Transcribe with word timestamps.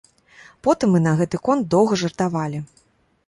Потым 0.67 0.91
мы 0.95 1.01
на 1.07 1.13
гэты 1.19 1.41
конт 1.47 1.69
доўга 1.75 1.99
жартавалі. 2.05 2.65